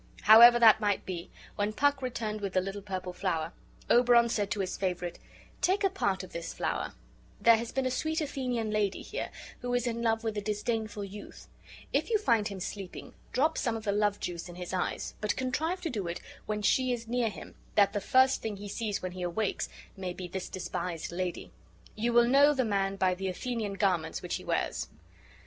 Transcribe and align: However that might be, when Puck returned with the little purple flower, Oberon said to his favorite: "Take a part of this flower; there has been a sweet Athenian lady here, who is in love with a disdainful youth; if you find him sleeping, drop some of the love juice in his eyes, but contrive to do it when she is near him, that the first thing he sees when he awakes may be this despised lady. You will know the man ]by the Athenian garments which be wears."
However 0.23 0.57
that 0.57 0.79
might 0.79 1.05
be, 1.05 1.29
when 1.57 1.73
Puck 1.73 2.01
returned 2.01 2.41
with 2.41 2.53
the 2.53 2.59
little 2.59 2.81
purple 2.81 3.13
flower, 3.13 3.51
Oberon 3.87 4.29
said 4.29 4.49
to 4.49 4.61
his 4.61 4.75
favorite: 4.75 5.19
"Take 5.61 5.83
a 5.83 5.91
part 5.91 6.23
of 6.23 6.31
this 6.33 6.55
flower; 6.55 6.93
there 7.39 7.57
has 7.57 7.71
been 7.71 7.85
a 7.85 7.91
sweet 7.91 8.19
Athenian 8.19 8.71
lady 8.71 9.03
here, 9.03 9.29
who 9.59 9.71
is 9.75 9.85
in 9.85 10.01
love 10.01 10.23
with 10.23 10.35
a 10.35 10.41
disdainful 10.41 11.03
youth; 11.03 11.47
if 11.93 12.09
you 12.09 12.17
find 12.17 12.47
him 12.47 12.59
sleeping, 12.59 13.13
drop 13.31 13.59
some 13.59 13.77
of 13.77 13.83
the 13.83 13.91
love 13.91 14.19
juice 14.19 14.49
in 14.49 14.55
his 14.55 14.73
eyes, 14.73 15.13
but 15.21 15.35
contrive 15.35 15.81
to 15.81 15.89
do 15.91 16.07
it 16.07 16.19
when 16.47 16.63
she 16.63 16.91
is 16.91 17.07
near 17.07 17.29
him, 17.29 17.53
that 17.75 17.93
the 17.93 18.01
first 18.01 18.41
thing 18.41 18.55
he 18.57 18.67
sees 18.67 19.03
when 19.03 19.11
he 19.11 19.21
awakes 19.21 19.69
may 19.95 20.13
be 20.13 20.27
this 20.27 20.49
despised 20.49 21.11
lady. 21.11 21.51
You 21.93 22.11
will 22.11 22.25
know 22.27 22.55
the 22.55 22.65
man 22.65 22.95
]by 22.97 23.13
the 23.13 23.27
Athenian 23.27 23.73
garments 23.73 24.23
which 24.23 24.39
be 24.39 24.45
wears." 24.45 24.87